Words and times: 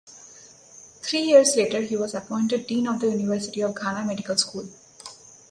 Three 1.03 1.21
years 1.21 1.55
later 1.55 1.79
he 1.81 1.95
was 1.95 2.15
appointed 2.15 2.65
Dean 2.65 2.87
of 2.87 3.01
the 3.01 3.11
University 3.11 3.61
of 3.61 3.75
Ghana 3.75 4.03
Medical 4.03 4.35
School. 4.35 4.67